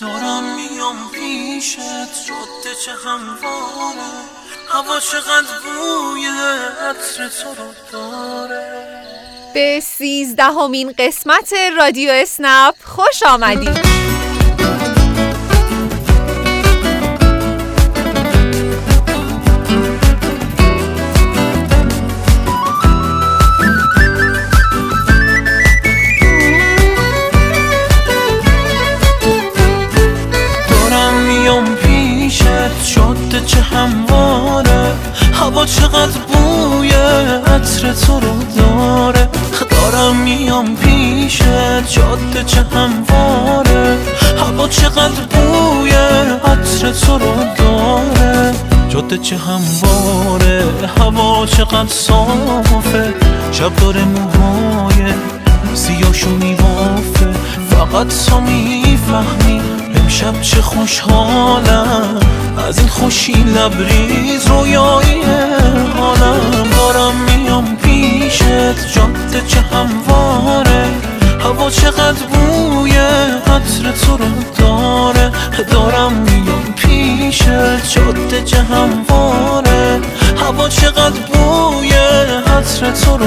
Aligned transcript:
دارم 0.00 0.44
میام 0.56 1.10
پیشت 1.10 1.78
جاده 2.28 2.74
چه 2.84 2.92
همواره 3.04 4.12
هوا 4.68 5.00
چقدر 5.00 5.58
بوی 5.64 6.26
عطر 6.26 7.28
تو 7.28 7.48
رو 7.48 7.72
داره. 7.92 9.02
به 9.54 9.80
سیزدهمین 9.80 10.94
قسمت 10.98 11.52
رادیو 11.78 12.10
اسنپ 12.10 12.74
خوش 12.84 13.22
آمدید. 13.22 14.15
تو 38.06 38.20
رو 38.20 38.34
داره. 38.56 39.28
دارم 39.70 40.16
میام 40.16 40.76
پیش 40.76 41.42
جاده 41.90 42.44
چه 42.46 42.62
همواره. 42.62 43.98
هوا 44.38 44.68
چقدر 44.68 45.22
بوی 45.30 45.90
عطر 46.44 46.92
تو 46.92 47.18
رو 47.18 47.34
داره. 47.58 48.54
جاده 48.88 49.18
چه 49.18 49.36
همواره 49.36 50.64
هوا 50.98 51.46
چقدر 51.46 51.88
صافه. 51.88 53.14
شب 53.52 53.76
داره 53.76 54.04
موهای 54.04 55.12
سیاشو 55.74 56.30
میوافه 56.30 57.26
فقط 57.70 58.06
تو 58.26 58.40
می‌فهمی 58.40 59.60
امشب 59.94 60.40
چه 60.40 60.62
خوشحالم. 60.62 62.20
از 62.68 62.78
این 62.78 62.88
خوشی 62.88 63.32
لبریز 63.32 64.46
رویایی 64.46 65.22
حالم. 65.98 66.65
پیشت 68.06 68.94
جاده 68.94 69.40
چه 69.48 69.60
همواره 69.60 70.86
هوا 71.40 71.70
چقدر 71.70 72.22
بوی 72.32 72.90
عطر 73.46 73.92
تو 74.06 74.16
رو 74.16 74.26
داره. 74.58 75.32
دارم 75.70 76.12
میام 76.12 76.74
پیشت 76.76 77.48
جاده 77.94 78.42
چه 78.44 78.62
همواره 78.62 80.00
هوا 80.36 80.68
چقدر 80.68 81.20
بوی 81.32 81.92
عطر 82.46 82.90
تو 82.90 83.16
رو 83.16 83.26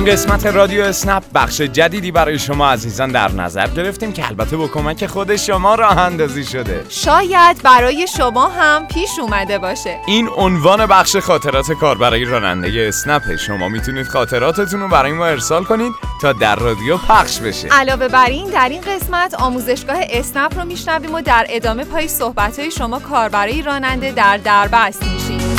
این 0.00 0.08
قسمت 0.08 0.46
رادیو 0.46 0.82
اسنپ 0.82 1.22
بخش 1.34 1.60
جدیدی 1.60 2.10
برای 2.10 2.38
شما 2.38 2.70
عزیزان 2.70 3.12
در 3.12 3.32
نظر 3.32 3.66
گرفتیم 3.68 4.12
که 4.12 4.26
البته 4.26 4.56
با 4.56 4.68
کمک 4.68 5.06
خود 5.06 5.36
شما 5.36 5.74
راه 5.74 5.98
اندازی 5.98 6.44
شده. 6.44 6.84
شاید 6.88 7.62
برای 7.62 8.06
شما 8.16 8.48
هم 8.48 8.86
پیش 8.86 9.10
اومده 9.22 9.58
باشه. 9.58 9.98
این 10.06 10.28
عنوان 10.36 10.86
بخش 10.86 11.16
خاطرات 11.16 11.72
کار 11.72 11.98
برای 11.98 12.24
راننده 12.24 12.86
اسنپ. 12.88 13.36
شما 13.36 13.68
می‌تونید 13.68 14.08
خاطراتتون 14.08 14.80
رو 14.80 14.88
برای 14.88 15.12
ما 15.12 15.26
ارسال 15.26 15.64
کنید 15.64 15.92
تا 16.22 16.32
در 16.32 16.56
رادیو 16.56 16.96
پخش 16.96 17.38
بشه. 17.38 17.68
علاوه 17.68 18.08
بر 18.08 18.26
این 18.26 18.50
در 18.50 18.68
این 18.68 18.80
قسمت 18.80 19.34
آموزشگاه 19.34 19.98
اسنپ 20.10 20.58
رو 20.58 20.64
میشنویم 20.64 21.14
و 21.14 21.20
در 21.20 21.46
ادامه 21.48 21.84
پای 21.84 22.08
صحبت 22.08 22.58
های 22.58 22.70
شما 22.70 22.98
کار 22.98 23.28
برای 23.28 23.62
راننده 23.62 24.12
در 24.12 24.36
دربست 24.36 25.02
میشیم. 25.02 25.49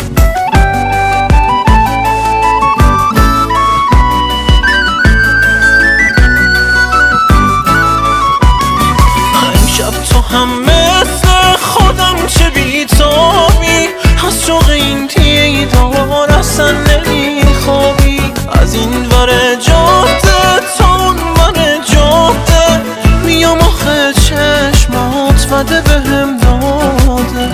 هم 10.33 10.61
مثل 10.61 11.27
خودم 11.61 12.27
چه 12.27 12.49
بیتابی. 12.49 13.89
از 14.27 14.45
شوق 14.45 14.69
این 14.69 15.05
دیدار 15.05 16.31
اصلا 16.31 16.71
نمیخوابی. 16.71 18.21
از 18.61 18.73
این 18.73 19.05
ور 19.05 19.55
جاده 19.55 20.67
تا 20.77 20.95
اون 20.95 21.17
ور 21.17 21.77
جاده 21.93 22.81
میام 23.25 23.59
آخه 23.59 24.14
چشمات 24.14 25.47
وده 25.52 25.81
به 25.81 26.09
هم 26.09 26.37
داده. 26.37 27.49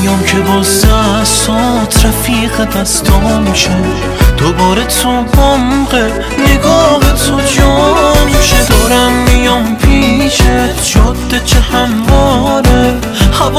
میام 0.00 0.24
که 0.24 0.36
با 0.36 0.62
سات 1.24 2.06
رفیق 2.06 2.64
دستام 2.64 3.54
شه 3.54 3.70
دوباره 4.36 4.84
تو 4.84 5.22
بمقه 5.22 6.21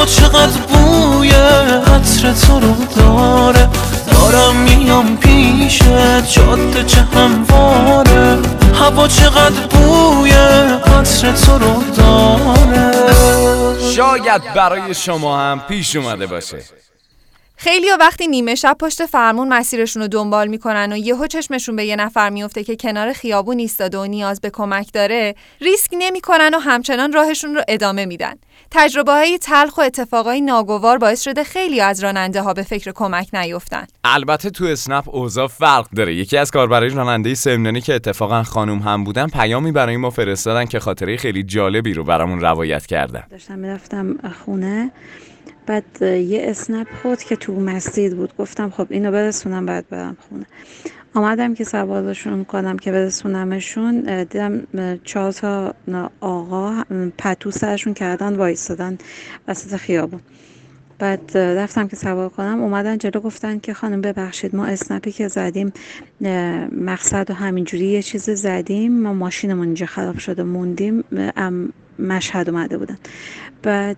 چقدر 0.06 0.62
بوی 0.62 1.30
عطر 1.30 2.34
تو 2.34 2.60
رو 2.60 2.76
داره؟ 2.96 3.70
دارم 4.12 4.56
میام 4.56 5.18
پیشت 5.18 5.84
جاده 6.30 6.84
چه 6.84 7.02
همواره؟ 7.02 8.38
هوا 8.74 9.08
چقدر 9.08 9.68
بوی 9.70 10.32
عطر 10.32 11.32
تو 11.32 11.58
رو 11.58 11.84
داره؟ 11.98 12.92
شاید 13.96 14.54
برای 14.56 14.94
شما 14.94 15.40
هم 15.40 15.60
پیش 15.60 15.96
اومده 15.96 16.28
باشه. 16.28 16.58
خیلی 17.64 17.90
ها 17.90 17.98
وقتی 18.00 18.28
نیمه 18.28 18.56
شب 18.56 18.76
پشت 18.80 19.06
فرمون 19.06 19.48
مسیرشون 19.48 20.02
رو 20.02 20.08
دنبال 20.08 20.48
می‌کنن 20.48 20.94
و 20.94 20.98
یهو 20.98 21.28
چشمشون 21.28 21.76
به 21.76 21.86
یه 21.86 21.96
نفر 21.96 22.30
میفته 22.30 22.64
که 22.64 22.76
کنار 22.76 23.14
خیابون 23.14 23.60
ایستاده 23.60 23.98
و 23.98 24.06
نیاز 24.06 24.42
به 24.42 24.50
کمک 24.50 24.94
داره 24.94 25.36
ریسک 25.62 25.92
نمی‌کنن 25.94 26.54
و 26.54 26.60
همچنان 26.60 27.14
راهشون 27.14 27.56
رو 27.56 27.62
ادامه 27.68 28.06
میدن. 28.06 28.34
تجربه 28.72 29.12
های 29.12 29.38
تلخ 29.38 29.78
و 29.78 29.82
اتفاقای 29.82 30.42
ناگوار 30.42 30.98
باعث 30.98 31.24
شده 31.24 31.44
خیلی 31.44 31.82
از 31.82 32.04
راننده 32.04 32.42
ها 32.42 32.54
به 32.54 32.64
فکر 32.64 32.92
کمک 32.92 33.30
نیفتن. 33.34 33.88
البته 34.04 34.50
تو 34.50 34.66
اسنپ 34.66 35.16
اوضاع 35.16 35.48
فرق 35.48 35.90
داره. 35.96 36.16
یکی 36.16 36.38
از 36.38 36.52
کاربرای 36.52 36.90
راننده 36.90 37.36
سمنانی 37.36 37.82
که 37.82 37.94
اتفاقا 37.94 38.44
خانم 38.44 38.80
هم 38.80 39.04
بودن 39.04 39.28
پیامی 39.28 39.72
برای 39.72 39.98
ما 39.98 40.10
فرستادن 40.10 40.66
که 40.66 40.80
خاطره 40.80 41.18
خیلی 41.18 41.44
جالبی 41.44 41.94
رو 41.94 42.04
برامون 42.04 42.40
روایت 42.40 42.86
کردن. 42.86 43.24
داشتم 43.32 43.60
می‌رفتم 43.60 44.18
خونه. 44.46 44.92
بعد 45.66 46.02
یه 46.02 46.42
اسنپ 46.44 46.88
خود 47.02 47.24
که 47.24 47.36
تو 47.36 47.54
مسجد 47.54 48.16
بود. 48.16 48.34
گفتم 48.38 48.70
خب 48.70 48.88
اینو 48.90 49.12
برسونم 49.12 49.66
بعد 49.66 49.90
برم 49.90 50.18
خونه. 50.30 50.46
آمدم 51.14 51.54
که 51.54 51.64
سوارشون 51.64 52.46
کنم 52.46 52.78
که 52.78 52.92
برسونمشون. 52.92 54.24
دیدم 54.24 54.68
چهار 55.04 55.32
تا 55.32 55.74
آقا 56.22 56.84
پتو 57.18 57.52
سرشون 57.52 57.94
کردن 57.94 58.36
وایستادن 58.36 58.98
وسط 59.48 59.76
خیابون. 59.76 60.22
بعد 61.00 61.38
رفتم 61.38 61.88
که 61.88 61.96
سوار 61.96 62.30
کنم 62.30 62.62
اومدن 62.64 62.98
جلو 62.98 63.22
گفتن 63.22 63.60
که 63.60 63.74
خانم 63.74 64.02
ببخشید 64.02 64.56
ما 64.56 64.66
اسنپی 64.66 65.12
که 65.12 65.28
زدیم 65.28 65.74
مقصد 66.82 67.32
و 67.32 67.34
همینجوری 67.34 67.86
یه 67.86 68.02
چیز 68.02 68.30
زدیم 68.30 69.02
ما 69.02 69.14
ماشینمون 69.14 69.66
اینجا 69.66 69.86
خراب 69.86 70.18
شده 70.18 70.44
موندیم 70.44 71.04
مشهد 72.00 72.50
اومده 72.50 72.78
بودن. 72.78 72.98
بعد 73.64 73.98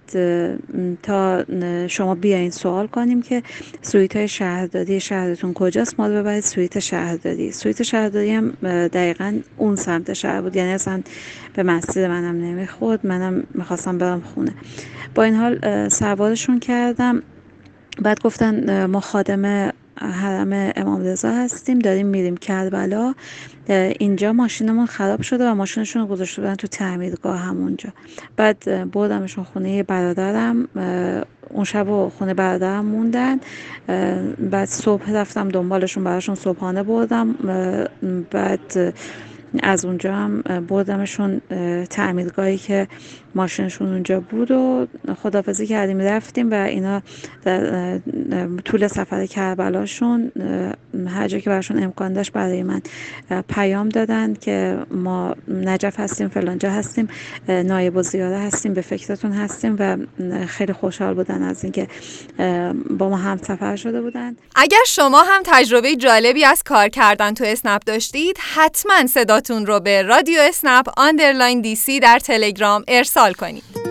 تا 1.03 1.45
شما 1.87 2.15
بیاین 2.15 2.51
سوال 2.51 2.87
کنیم 2.87 3.21
که 3.21 3.43
سویت 3.81 4.15
های 4.15 4.27
شهرداری 4.27 4.99
شهرتون 4.99 5.53
کجاست 5.53 5.99
ما 5.99 6.07
رو 6.07 6.13
ببرید 6.13 6.43
سویت 6.43 6.79
شهرداری. 6.79 7.51
سویت 7.51 7.83
شهرداری 7.83 8.31
هم 8.31 8.51
دقیقا 8.87 9.39
اون 9.57 9.75
سمت 9.75 10.13
شهر 10.13 10.41
بود 10.41 10.55
یعنی 10.55 10.71
اصلا 10.71 11.01
به 11.53 11.63
مسجد 11.63 11.99
منم 11.99 12.41
نمی‌خورد 12.45 13.07
منم 13.07 13.43
می‌خواستم 13.53 13.97
برم 13.97 14.21
خونه. 14.21 14.53
با 15.15 15.23
این 15.23 15.35
حال 15.35 15.89
سوارشون 15.89 16.59
کردم. 16.59 17.23
بعد 18.01 18.21
گفتن 18.21 18.85
ما 18.85 18.99
خادم 18.99 19.71
حرم 19.97 20.71
امام 20.75 21.01
رضا 21.01 21.31
هستیم 21.31 21.79
داریم 21.79 22.07
میریم 22.07 22.37
کربلا. 22.37 23.13
اینجا 23.99 24.33
ماشینمون 24.33 24.85
خراب 24.85 25.21
شده 25.21 25.49
و 25.49 25.53
ماشینشون 25.53 26.01
رو 26.01 26.07
گذاشته 26.07 26.41
بودن 26.41 26.55
تو 26.55 26.67
تعمیرگاه 26.67 27.39
همونجا. 27.39 27.89
بعد 28.37 28.91
بردمشون 28.91 29.43
خونه 29.43 29.83
برادرم. 29.83 30.67
اون 31.49 31.63
شب 31.63 31.89
و 31.89 32.09
خونه 32.09 32.33
برادرم 32.33 32.85
موندن. 32.85 33.39
بعد 34.51 34.67
صبح 34.67 35.11
رفتم 35.11 35.49
دنبالشون 35.49 36.03
براشون 36.03 36.35
صبحانه 36.35 36.83
بردم. 36.83 37.35
بعد 38.31 38.93
از 39.63 39.85
اونجا 39.85 40.15
هم 40.15 40.41
بردمشون 40.41 41.41
تعمیرگاهی 41.89 42.57
که 42.57 42.87
ماشینشون 43.35 43.93
اونجا 43.93 44.19
بود 44.19 44.51
و 44.51 44.87
خدافزی 45.23 45.67
کردیم 45.67 46.01
رفتیم 46.01 46.51
و 46.51 46.53
اینا 46.53 47.01
در 47.43 47.97
طول 48.65 48.87
سفر 48.87 49.25
کربلاشون 49.25 50.31
هر 51.07 51.27
جا 51.27 51.39
که 51.39 51.49
برشون 51.49 51.83
امکان 51.83 52.13
داشت 52.13 52.31
برای 52.31 52.63
من 52.63 52.81
پیام 53.49 53.89
دادن 53.89 54.33
که 54.33 54.77
ما 54.91 55.35
نجف 55.47 55.99
هستیم 55.99 56.27
فلانجا 56.27 56.71
هستیم 56.71 57.07
نایب 57.47 57.95
الزیاره 57.95 58.37
هستیم 58.37 58.73
به 58.73 58.81
فکرتون 58.81 59.31
هستیم 59.31 59.75
و 59.79 59.97
خیلی 60.45 60.73
خوشحال 60.73 61.13
بودن 61.13 61.43
از 61.43 61.63
اینکه 61.63 61.87
با 62.89 63.09
ما 63.09 63.17
هم 63.17 63.37
سفر 63.37 63.75
شده 63.75 64.01
بودن. 64.01 64.35
اگر 64.55 64.83
شما 64.87 65.23
هم 65.23 65.41
تجربه 65.45 65.95
جالبی 65.95 66.45
از 66.45 66.63
کار 66.63 66.89
کردن 66.89 67.33
تو 67.33 67.43
اسنپ 67.47 67.81
داشتید 67.85 68.37
حتما 68.55 69.07
صدا 69.07 69.39
هاتون 69.45 69.65
رو 69.65 69.79
به 69.79 70.01
رادیو 70.01 70.39
اسنپ 70.41 70.85
underline 70.97 71.61
DC 71.61 71.99
در 71.99 72.19
تلگرام 72.19 72.83
ارسال 72.87 73.33
کنید. 73.33 73.84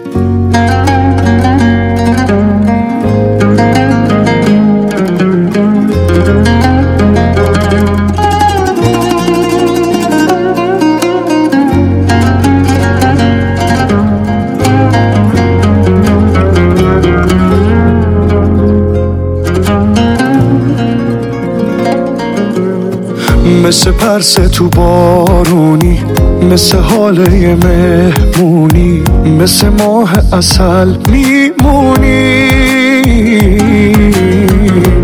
مثل 23.65 23.91
پرس 23.91 24.33
تو 24.33 24.69
بارونی 24.69 26.05
مثل 26.51 26.79
حاله 26.79 27.55
مهمونی 27.55 29.03
مثل 29.41 29.69
ماه 29.69 30.13
اصل 30.33 30.95
میمونی. 31.11 32.49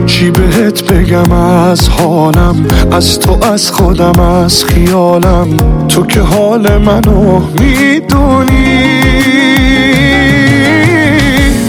چی 0.06 0.30
بهت 0.30 0.92
بگم 0.92 1.32
از 1.32 1.88
حالم 1.88 2.66
از 2.92 3.20
تو 3.20 3.44
از 3.52 3.70
خودم 3.70 4.20
از 4.20 4.64
خیالم؟ 4.64 5.56
تو 5.88 6.06
که 6.06 6.20
حال 6.20 6.78
منو 6.78 7.40
می‌دونی. 7.60 8.90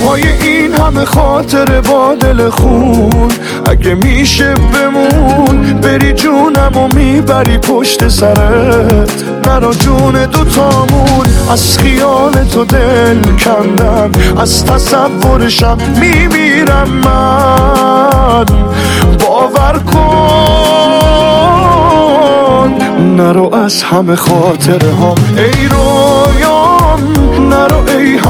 پای 0.05 0.21
همه 0.81 1.05
خاطر 1.05 1.81
با 1.81 2.15
دل 2.15 2.49
خون. 2.49 3.31
اگه 3.65 3.95
میشه 3.95 4.53
بمون 4.53 5.73
بری 5.81 6.13
جونم 6.13 6.77
و 6.77 6.87
می‌بری 6.95 7.57
پشت 7.57 8.07
سرت. 8.07 9.23
نرا 9.47 9.73
جون 9.73 10.25
دوتامون 10.25 11.25
از 11.51 11.77
خیال 11.77 12.31
تو 12.31 12.65
دل 12.65 13.21
کندم 13.23 14.11
از 14.37 14.65
تصورشم 14.65 15.77
میمیرم 15.99 16.89
من. 16.89 18.45
باور 19.19 19.79
کن 19.93 20.31
نرو 23.17 23.55
از 23.55 23.83
همه 23.83 24.15
خاطره 24.15 24.91
ها 24.91 25.15
ای 25.37 25.43
نرو 25.43 25.49
ای 25.57 25.69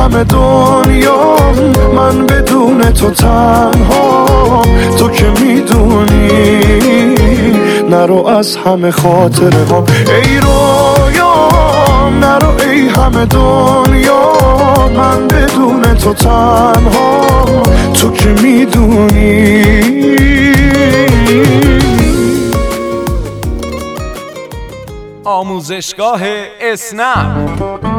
همه 0.02 0.24
دنیا 0.24 1.38
من 1.96 2.26
بدون 2.26 2.82
تو 2.82 3.10
تنها. 3.10 4.62
تو 5.00 5.10
که 5.10 5.26
می‌دونی 5.42 6.60
نرو 7.90 8.28
از 8.28 8.56
همه 8.56 8.92
خاطره 8.92 9.64
ها 9.70 9.86
ای 10.08 10.40
رویام 10.40 12.20
نرو 12.26 12.50
ای 12.70 12.88
همه 12.88 13.26
دنیا 13.26 14.34
من 14.98 15.28
بدون 15.28 15.82
تو 15.82 16.14
تنها. 16.14 17.26
تو 17.94 18.12
که 18.12 18.30
می‌دونی. 18.30 19.62
آموزشگاه 25.24 26.22
اسنپ. 26.62 27.91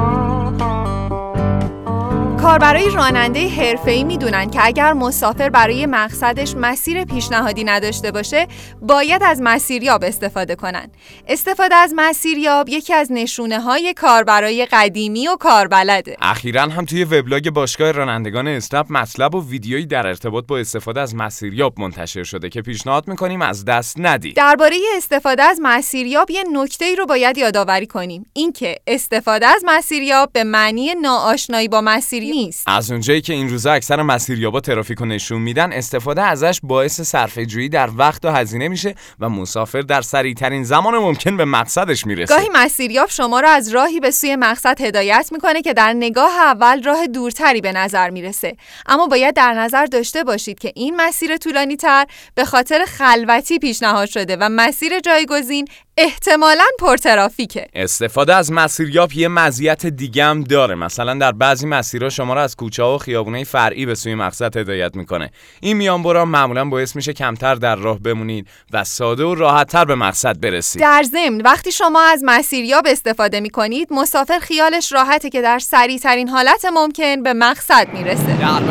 کاربرای 2.43 2.91
راننده 2.91 3.49
حرفه‌ای 3.49 4.05
می‌دونن 4.05 4.51
که 4.51 4.61
اگر 4.63 4.93
مسافر 4.93 5.49
برای 5.49 5.87
مقصدش 5.87 6.55
مسیر 6.57 7.05
پیشنهادی 7.05 7.65
نداشته 7.65 8.11
باشه 8.11 8.47
باید 8.81 9.23
از 9.23 9.41
مسیریاب 9.43 10.05
استفاده 10.05 10.55
کنن. 10.55 10.87
استفاده 11.29 11.75
از 11.75 11.93
مسیریاب 11.97 12.69
یکی 12.69 12.95
از 12.95 13.13
نشونه 13.13 13.61
های 13.61 13.95
کاربرای 13.95 14.67
قدیمی 14.73 15.29
و 15.29 15.37
کاربلده. 15.37 16.17
اخیرا 16.21 16.63
هم 16.63 16.85
توی 16.85 17.05
وبلاگ 17.05 17.51
باشگاه 17.51 17.91
رانندگان 17.91 18.49
اسنپ 18.49 18.87
مطلب 18.93 19.35
و 19.35 19.49
ویدیویی 19.49 19.87
در 19.87 20.07
ارتباط 20.07 20.47
با 20.47 20.59
استفاده 20.59 21.01
از 21.01 21.15
مسیریاب 21.15 21.81
منتشر 21.81 22.23
شده 22.23 22.49
که 22.49 22.63
پیشنهاد 22.63 23.09
می‌کنیم 23.09 23.43
از 23.43 23.65
دست 23.65 23.97
ندید. 23.99 24.37
درباره 24.37 24.77
استفاده 24.97 25.43
از 25.43 25.59
مسیریاب 25.63 26.31
یه 26.31 26.45
نکته 26.53 26.85
ای 26.85 26.97
رو 26.97 27.07
باید 27.07 27.39
یادآوری 27.39 27.87
کنیم. 27.87 28.27
اینکه 28.33 28.77
استفاده 28.87 29.47
از 29.47 29.63
مسیریاب 29.67 30.31
به 30.33 30.45
معنی 30.45 30.95
ناآشنایی 30.95 31.69
با 31.69 31.81
مسیریاب 31.81 32.32
نیست. 32.33 32.65
از 32.67 32.91
اونجایی 32.91 33.21
که 33.21 33.33
این 33.33 33.49
روزا 33.49 33.73
اکثر 33.73 34.03
مسیریابا 34.03 34.61
ترافیک 34.61 34.99
رو 34.99 35.07
نشون 35.07 35.43
میدن 35.43 35.73
استفاده 35.73 36.23
ازش 36.23 36.61
باعث 36.63 37.01
صرفه 37.01 37.47
جویی 37.47 37.69
در 37.69 37.91
وقت 37.97 38.25
و 38.25 38.31
هزینه 38.31 38.69
میشه 38.69 38.95
و 39.21 39.29
مسافر 39.29 39.81
در 39.81 40.03
سریع 40.03 40.35
ترین 40.35 40.65
زمان 40.65 40.95
ممکن 40.95 41.37
به 41.37 41.45
مقصدش 41.45 42.07
می‌رسه. 42.07 42.35
گاهی 42.35 42.49
مسیریاب 42.53 43.11
شما 43.11 43.41
را 43.41 43.51
از 43.51 43.69
راهی 43.69 44.01
به 44.01 44.11
سوی 44.11 44.37
مقصد 44.37 44.81
هدایت 44.81 45.29
می‌کنه 45.33 45.63
که 45.63 45.73
در 45.73 45.93
نگاه 45.93 46.33
اول 46.39 46.83
راه 46.83 47.07
دورتری 47.07 47.61
به 47.61 47.73
نظر 47.73 48.11
می‌رسه. 48.11 48.57
اما 48.87 49.07
باید 49.07 49.35
در 49.35 49.55
نظر 49.55 49.87
داشته 49.87 50.25
باشید 50.25 50.59
که 50.59 50.73
این 50.75 50.97
مسیر 50.97 51.37
طولانی 51.37 51.77
تر 51.77 52.07
به 52.35 52.45
خاطر 52.45 52.85
خلوتی 52.85 53.59
پیشنهاد 53.59 54.09
شده 54.09 54.37
و 54.41 54.49
مسیر 54.49 55.01
جایگزین 55.01 55.69
احتمالاً 55.97 56.65
پرترافیکه. 56.79 57.67
استفاده 57.75 58.35
از 58.35 58.53
مسیریاب 58.53 59.13
یه 59.13 59.29
مزیت 59.29 59.87
دیگه 59.87 60.25
هم 60.25 60.45
داره. 60.45 60.75
مثلا 60.75 61.15
در 61.15 61.33
بعضی 61.33 61.67
مسیرها 61.67 62.09
شما 62.09 62.35
را 62.35 62.43
از 62.43 62.57
کوچه 62.57 62.83
و 62.83 62.99
خیابونه 62.99 63.45
فرعی 63.45 63.87
به 63.87 63.95
سوی 63.95 64.15
مقصد 64.15 64.57
هدایت 64.57 64.97
می‌کنه. 64.97 65.31
این 65.61 65.77
میانبرا 65.77 66.25
معمولا 66.25 66.65
باعث 66.65 66.97
میشه 66.97 67.13
کمتر 67.13 67.55
در 67.55 67.77
راه 67.77 67.99
بمونید 67.99 68.49
و 68.73 68.85
ساده 68.85 69.25
و 69.25 69.35
راحتتر 69.35 69.85
به 69.85 69.95
مقصد 69.95 70.41
برسید. 70.41 70.83
در 70.83 71.03
ضمن 71.03 71.41
وقتی 71.41 71.73
شما 71.73 72.03
از 72.03 72.23
مسیریاب 72.25 72.87
استفاده 72.87 73.41
می‌کنید 73.41 73.89
مسافر 73.91 74.39
خیالش 74.39 74.93
راحته 74.93 75.31
که 75.31 75.43
در 75.43 75.59
سریع 75.59 75.99
ترین 75.99 76.29
حالت 76.29 76.65
ممکن 76.75 77.23
به 77.23 77.33
مقصد 77.33 77.89
می‌رسه. 77.95 78.37
در 78.37 78.63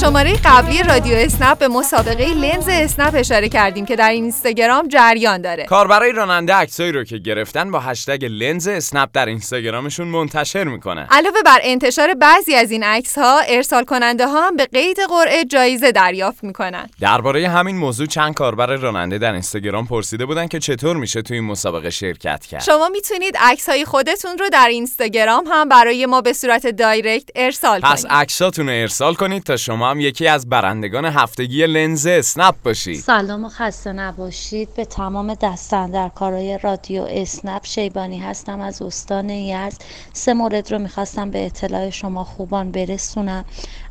شماره 0.00 0.32
قبلی 0.44 0.82
رادیو 0.82 1.14
اسنپ 1.16 1.58
به 1.58 1.68
مسابقه 1.68 2.34
لنز 2.34 2.68
اسنپ 2.68 3.14
اشاره 3.16 3.48
کردیم 3.48 3.86
که 3.86 3.96
در 3.96 4.10
اینستاگرام 4.10 4.88
جریان 4.88 5.42
داره. 5.42 5.64
کاربرای 5.64 6.12
راننده 6.12 6.54
عکسایی 6.54 6.92
رو 6.92 7.04
که 7.04 7.18
گرفتن 7.18 7.70
با 7.70 7.80
هشتگ 7.80 8.24
لنز 8.24 8.68
اسنپ 8.68 9.08
در 9.12 9.26
اینستاگرامشون 9.26 10.08
منتشر 10.08 10.64
می‌کنن. 10.64 11.06
علاوه 11.10 11.42
بر 11.44 11.58
انتشار 11.62 12.14
بعضی 12.14 12.54
از 12.54 12.70
این 12.70 12.84
عکس 12.84 13.18
ها 13.18 13.40
ارسال 13.48 13.84
کننده 13.84 14.26
ها 14.26 14.46
هم 14.46 14.56
به 14.56 14.66
قید 14.66 14.96
قرعه 15.08 15.44
جایزه 15.44 15.92
دریافت 15.92 16.44
می‌کنن. 16.44 16.86
درباره 17.00 17.48
همین 17.48 17.76
موضوع 17.76 18.06
چند 18.06 18.34
کاربر 18.34 18.66
راننده 18.66 19.18
در 19.18 19.32
اینستاگرام 19.32 19.86
پرسیده 19.86 20.26
بودن 20.26 20.46
که 20.46 20.58
چطور 20.58 20.96
میشه 20.96 21.22
توی 21.22 21.36
این 21.36 21.46
مسابقه 21.46 21.90
شرکت 21.90 22.46
کرد. 22.46 22.62
شما 22.62 22.88
می‌تونید 22.88 23.36
عکس 23.40 23.68
های 23.68 23.84
خودتون 23.84 24.38
رو 24.38 24.48
در 24.48 24.68
اینستاگرام 24.68 25.44
هم 25.52 25.68
برای 25.68 26.06
ما 26.06 26.20
به 26.20 26.32
صورت 26.32 26.66
دایرکت 26.66 27.28
ارسال 27.34 28.02
کنید. 28.02 28.12
عکساتون 28.14 28.68
رو 28.68 28.72
ارسال 28.74 29.14
کنید 29.14 29.42
تا 29.42 29.56
شما 29.60 29.90
هم 29.90 30.00
یکی 30.00 30.26
از 30.26 30.48
برندگان 30.48 31.04
هفتگی 31.04 31.66
لنز 31.66 32.06
اسنپ 32.06 32.54
باشید 32.64 33.00
سلام 33.00 33.44
و 33.44 33.48
خسته 33.48 33.92
نباشید. 33.92 34.74
به 34.74 34.84
تمام 34.84 35.34
دستن 35.34 35.90
در 35.90 36.08
کارهای 36.08 36.58
رادیو 36.62 37.06
اسنپ 37.08 37.66
شیبانی 37.66 38.18
هستم. 38.18 38.60
از 38.60 38.82
استان 38.82 39.30
یزد 39.30 39.82
سه 40.12 40.34
مورد 40.34 40.72
رو 40.72 40.78
می‌خواستم 40.78 41.30
به 41.30 41.46
اطلاع 41.46 41.90
شما 41.90 42.24
خوبان 42.24 42.70
برسونم. 42.70 43.44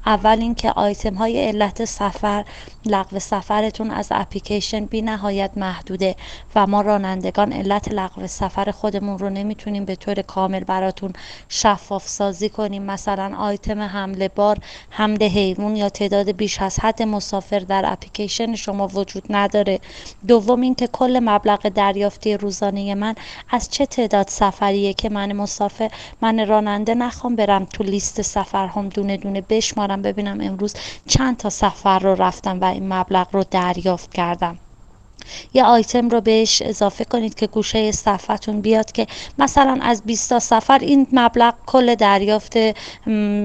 اول 0.06 0.38
اینکه 0.40 0.72
آیتم 0.72 1.14
های 1.14 1.48
علت 1.48 1.86
سفر 1.86 2.46
لغو 2.86 3.20
سفرتون 3.20 3.92
از 3.92 4.08
اپلیکیشن 4.12 4.86
بی 4.86 5.02
نهایت 5.02 5.52
محدوده 5.56 6.16
و 6.56 6.68
ما 6.68 6.82
رانندگان 6.82 7.54
علت 7.54 7.88
لغو 7.92 8.28
سفر 8.28 8.72
خودمون 8.72 9.20
رو 9.20 9.30
نمی‌تونیم 9.30 9.86
به 9.86 9.96
طور 9.96 10.22
کامل 10.22 10.64
براتون 10.64 11.14
شفاف 11.50 12.08
سازی 12.08 12.50
کنیم. 12.50 12.84
مثلا 12.84 13.36
آیتم 13.38 13.82
حمله 13.82 14.28
بار 14.28 14.58
حمل 14.90 15.24
حیوان 15.24 15.59
یا 15.60 15.90
تعداد 15.90 16.32
بیش 16.32 16.62
از 16.62 16.80
حد 16.80 17.04
مسافر 17.04 17.60
در 17.60 17.84
اپلیکیشن 17.88 18.56
شما 18.56 18.88
وجود 18.88 19.24
نداره. 19.30 19.80
دوم 20.28 20.62
اینکه 20.62 20.88
کل 20.88 21.20
مبلغ 21.24 21.70
دریافتی 21.70 22.38
روزانه 22.38 22.96
من 22.96 23.16
از 23.50 23.70
چه 23.70 23.86
تعداد 23.86 24.28
سفریه 24.28 24.94
که 24.94 25.10
من 25.10 25.34
مسافر 25.34 25.92
من 26.22 26.48
راننده 26.48 26.96
نخوام 26.96 27.36
برم 27.36 27.66
تو 27.66 27.84
لیست 27.84 28.22
سفرهام 28.22 28.90
دونه 28.90 29.18
دونه 29.18 29.42
بشمارم 29.42 30.02
ببینم 30.02 30.42
امروز 30.42 30.74
چند 31.08 31.38
تا 31.38 31.50
سفر 31.50 32.00
رو 32.00 32.16
رفتم 32.16 32.60
و 32.62 32.66
این 32.66 32.94
مبلغ 32.94 33.28
رو 33.32 33.44
دریافت 33.52 34.14
کردم. 34.14 34.58
یه 35.54 35.64
آیتم 35.64 36.10
رو 36.10 36.22
بهش 36.22 36.62
اضافه 36.62 37.04
کنید 37.04 37.36
که 37.36 37.48
گوشه 37.48 37.92
صفحتون 37.92 38.62
بیاد 38.62 38.92
که 38.92 39.08
مثلا 39.38 39.80
از 39.82 40.04
20 40.04 40.30
تا 40.30 40.40
سفر 40.40 40.80
این 40.80 41.08
مبلغ 41.12 41.54
کل 41.66 41.96
دریافت 41.96 42.58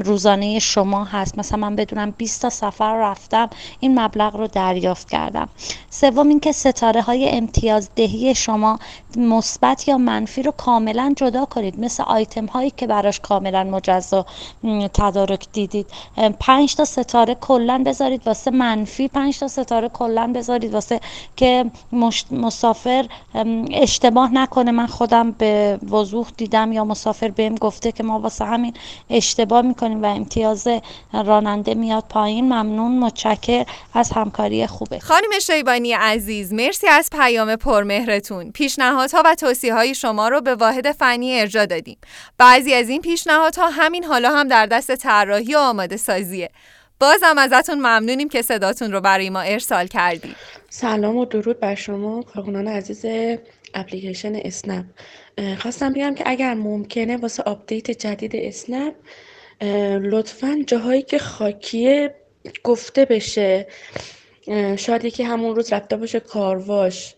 روزانه 0.04 0.58
شما 0.58 1.04
هست. 1.04 1.38
مثلا 1.38 1.58
من 1.58 1.76
بدونم 1.76 2.10
20 2.10 2.42
تا 2.42 2.50
سفر 2.50 2.96
رفتم 2.96 3.50
این 3.80 4.00
مبلغ 4.00 4.36
رو 4.36 4.46
دریافت 4.46 5.10
کردم. 5.10 5.48
سوم 5.90 6.28
اینکه 6.28 6.52
ستاره 6.52 7.02
های 7.02 7.28
امتیازدهی 7.28 8.34
شما 8.34 8.78
مثبت 9.16 9.88
یا 9.88 9.98
منفی 9.98 10.42
رو 10.42 10.50
کاملا 10.50 11.14
جدا 11.16 11.44
کنید. 11.44 11.80
مثل 11.80 12.02
آیتم 12.02 12.46
هایی 12.46 12.72
که 12.76 12.86
براش 12.86 13.20
کاملا 13.20 13.64
مجزا 13.64 14.26
تدارک 14.94 15.46
دیدید. 15.52 15.86
ام، 16.16 16.34
پنج 16.40 16.74
تا 16.74 16.84
ستاره 16.84 17.34
کلا 17.34 17.82
بذارید 17.86 18.26
واسه 18.26 18.50
منفی 18.50 19.08
پنج 19.08 19.38
تا 19.38 19.48
ستاره 19.48 19.88
کلا 19.88 20.32
بذارید 20.34 20.74
واسه 20.74 21.00
که 21.36 21.63
مسافر 22.30 23.06
اشتباه 23.72 24.34
نکنه. 24.34 24.70
من 24.70 24.86
خودم 24.86 25.30
به 25.32 25.78
وضوح 25.90 26.26
دیدم 26.36 26.72
یا 26.72 26.84
مسافر 26.84 27.28
بهم 27.28 27.54
گفته 27.54 27.92
که 27.92 28.02
ما 28.02 28.20
واسه 28.20 28.44
همین 28.44 28.74
اشتباه 29.10 29.62
می‌کنیم 29.62 30.02
و 30.02 30.06
امتیاز 30.06 30.68
راننده 31.12 31.74
میاد 31.74 32.04
پایین. 32.08 32.44
ممنون 32.44 32.98
متشکر 32.98 33.64
از 33.94 34.10
همکاری 34.10 34.66
خوبه 34.66 34.98
خانم 34.98 35.38
شیبانی 35.42 35.92
عزیز 35.92 36.52
مرسی 36.52 36.86
از 36.88 37.10
پیام 37.12 37.56
پرمهرتون. 37.56 38.50
پیشنهادها 38.50 39.22
و 39.24 39.34
توصیه 39.34 39.74
های 39.74 39.94
شما 39.94 40.28
رو 40.28 40.40
به 40.40 40.54
واحد 40.54 40.92
فنی 40.92 41.40
ارجا 41.40 41.66
دادیم. 41.66 41.98
بعضی 42.38 42.74
از 42.74 42.88
این 42.88 43.00
پیشنهادها 43.00 43.68
همین 43.68 44.04
حالا 44.04 44.30
هم 44.30 44.48
در 44.48 44.66
دست 44.66 44.94
طراحی 44.94 45.54
و 45.54 45.58
آماده 45.58 45.96
سازیه. 45.96 46.50
بازم 47.00 47.38
ازتون 47.38 47.78
ممنونیم 47.78 48.28
که 48.28 48.42
صداتون 48.42 48.92
رو 48.92 49.00
برای 49.00 49.30
ما 49.30 49.40
ارسال 49.40 49.86
کردید. 49.86 50.36
سلام 50.70 51.16
و 51.16 51.24
درود 51.24 51.60
بر 51.60 51.74
شما 51.74 52.22
کارکنان 52.22 52.68
عزیز 52.68 53.04
اپلیکیشن 53.74 54.32
اسنپ. 54.44 54.84
خواستم 55.58 55.92
بگم 55.92 56.14
که 56.14 56.24
اگر 56.26 56.54
ممکنه 56.54 57.16
واسه 57.16 57.42
آپدیت 57.42 57.90
جدید 57.90 58.36
اسنپ 58.36 58.94
لطفا 60.00 60.64
جاهایی 60.66 61.02
که 61.02 61.18
خاکیه 61.18 62.14
گفته 62.64 63.04
بشه. 63.04 63.66
شاید 64.76 65.04
یکی 65.04 65.22
همون 65.22 65.56
روز 65.56 65.72
رفته 65.72 65.96
باشه 65.96 66.20
کارواش 66.20 67.14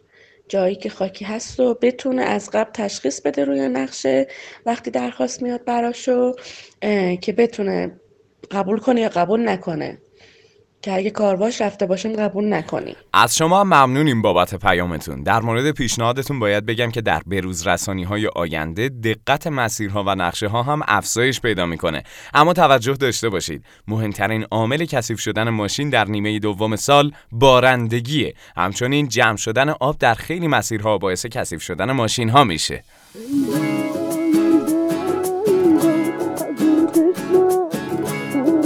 جایی 0.48 0.76
که 0.76 0.88
خاکی 0.88 1.24
هست 1.24 1.60
و 1.60 1.74
بتونه 1.74 2.22
از 2.22 2.50
قبل 2.50 2.70
تشخیص 2.70 3.20
بده 3.20 3.44
روی 3.44 3.68
نقشه 3.68 4.28
وقتی 4.66 4.90
درخواست 4.90 5.42
میاد 5.42 5.64
براشو 5.64 6.32
که 7.20 7.32
بتونه 7.38 8.00
قبول 8.50 8.78
کنه 8.78 9.00
یا 9.00 9.08
قبول 9.08 9.48
نکنه. 9.48 9.98
که 10.82 10.92
اگه 10.92 11.10
کارواش 11.10 11.60
رفته 11.60 11.86
باشیم 11.86 12.16
قبول 12.16 12.52
نکنیم 12.52 12.96
از 13.12 13.36
شما 13.36 13.64
ممنونیم 13.64 14.22
بابت 14.22 14.54
پیامتون. 14.54 15.22
در 15.22 15.40
مورد 15.40 15.70
پیشنهادتون 15.70 16.38
باید 16.38 16.66
بگم 16.66 16.90
که 16.90 17.00
در 17.00 17.22
بروز 17.26 17.66
رسانی 17.66 18.04
های 18.04 18.26
آینده 18.26 18.88
دقت 18.88 19.46
مسیرها 19.46 20.04
و 20.06 20.14
نقشه 20.14 20.48
ها 20.48 20.62
هم 20.62 20.82
افزایش 20.88 21.40
پیدا 21.40 21.66
می‌کنه. 21.66 22.02
اما 22.34 22.52
توجه 22.52 22.92
داشته 22.92 23.28
باشید. 23.28 23.64
مهمترین 23.88 24.46
عامل 24.50 24.84
کثیف 24.84 25.20
شدن 25.20 25.48
ماشین 25.48 25.90
در 25.90 26.04
نیمه 26.04 26.38
دوم 26.38 26.76
سال 26.76 27.12
بارندگیه. 27.32 28.34
همچنین 28.56 29.08
جمع 29.08 29.36
شدن 29.36 29.68
آب 29.68 29.98
در 29.98 30.14
خیلی 30.14 30.48
مسیرها 30.48 30.98
باعث 30.98 31.26
کثیف 31.26 31.62
شدن 31.62 31.92
ماشین 31.92 32.28
ها 32.28 32.44
میشه. 32.44 32.84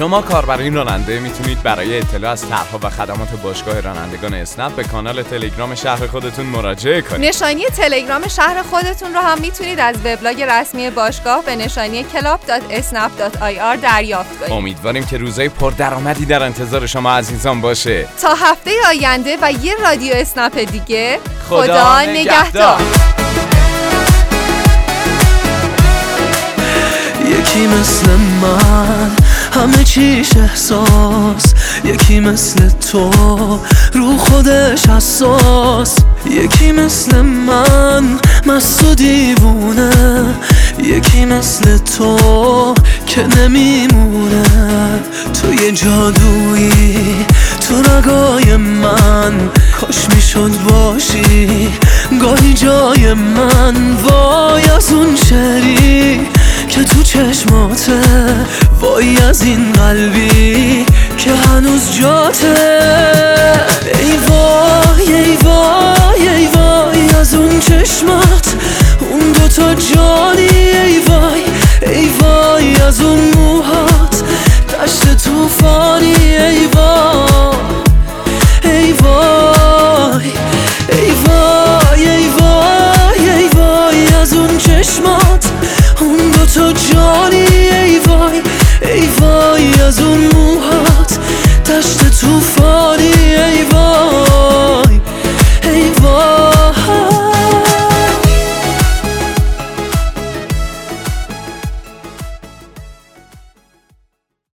شما 0.00 0.22
کاربرین 0.22 0.74
راننده 0.74 1.18
می‌تونید 1.18 1.62
برای 1.62 1.98
اطلاع 1.98 2.32
از 2.32 2.48
طرحها 2.48 2.78
و 2.82 2.90
خدمات 2.90 3.28
باشگاه 3.42 3.80
رانندگان 3.80 4.34
اسنپ 4.34 4.74
به 4.74 4.84
کانال 4.84 5.22
تلگرام 5.22 5.74
شهر 5.74 6.06
خودتون 6.06 6.46
مراجعه 6.46 7.00
کنید. 7.00 7.28
نشانی 7.28 7.64
تلگرام 7.64 8.28
شهر 8.28 8.62
خودتون 8.62 9.14
رو 9.14 9.20
هم 9.20 9.40
می‌تونید 9.40 9.80
از 9.80 9.96
وبلاگ 10.04 10.42
رسمی 10.42 10.90
باشگاه 10.90 11.44
به 11.44 11.56
نشانی 11.56 12.04
club.snap.ir 12.14 13.76
دریافت 13.82 14.38
کنید. 14.38 14.52
امیدواریم 14.52 15.06
که 15.06 15.18
روزای 15.18 15.48
پردرآمدی 15.48 16.24
در 16.24 16.42
انتظار 16.42 16.86
شما 16.86 17.12
عزیزان 17.12 17.60
باشه. 17.60 18.06
تا 18.22 18.34
هفته 18.34 18.70
آینده 18.88 19.38
و 19.42 19.52
یه 19.52 19.74
رادیو 19.82 20.14
اسنپ 20.14 20.58
دیگه 20.58 21.18
خدا 21.48 21.62
خدا 21.62 22.00
نگهدار. 22.00 22.80
یکی 27.24 27.66
مثل 27.66 28.10
من 28.42 29.29
همه 29.52 29.84
چیش 29.84 30.36
احساس. 30.36 31.54
یکی 31.84 32.20
مثل 32.20 32.68
تو 32.68 33.10
رو 33.92 34.16
خودش 34.16 34.86
حساس. 34.86 35.96
یکی 36.30 36.72
مثل 36.72 37.20
من 37.20 38.18
مست 38.46 38.84
و 38.84 38.94
دیوونه. 38.94 39.90
یکی 40.82 41.24
مثل 41.24 41.78
تو 41.78 42.74
که 43.06 43.26
نمیمونه. 43.38 44.42
تو 45.42 45.64
یه 45.64 45.72
جادویی 45.72 47.26
تو 47.68 47.82
رگای 47.82 48.56
من. 48.56 49.32
کاش 49.80 49.96
می‌شد 50.14 50.50
باشی 50.68 51.68
گاهی 52.20 52.54
جای 52.54 53.14
من. 53.14 53.96
وای 54.02 54.70
از 54.70 54.92
چشماته 57.12 58.00
وای 58.80 59.16
از 59.16 59.42
این 59.42 59.72
قلبی 59.72 60.86
که 61.18 61.30
هنوز 61.34 61.96
جاته 62.00 62.54
ای 64.00 64.16
وای 64.28 65.14
ای 65.14 65.36
وای 65.36 66.28
ای 66.28 66.46
وای 66.46 67.10
از 67.20 67.34
اون 67.34 67.60
چشمات 67.60 68.54
اون 69.10 69.32
دوتا 69.32 69.74
جانی 69.74 70.48
ای 70.58 70.98
وای 70.98 71.44
ای 71.94 72.08
وای 72.08 72.76
از 72.80 73.00
اون 73.00 73.18
موهات 73.36 74.22
دشت 74.68 75.24
توفانی 75.24 76.14
ای 76.14 76.66
وای 76.66 77.64
ای 78.64 78.92
وای 78.92 80.32
ای 80.92 81.10
وای 81.26 82.08
ای 82.08 82.28
وای 82.28 83.30
ای 83.30 83.48
وای 83.48 84.14
از 84.22 84.32
اون 84.32 84.58
چشمات 84.58 85.29